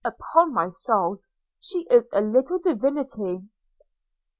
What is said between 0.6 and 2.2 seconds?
soul, she is a